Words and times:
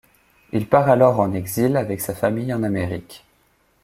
Il 0.51 0.65
part 0.65 0.89
alors 0.89 1.19
en 1.19 1.31
exil 1.31 1.77
avec 1.77 2.01
sa 2.01 2.15
famille 2.15 2.51
en 2.55 2.63
Amérique. 2.63 3.23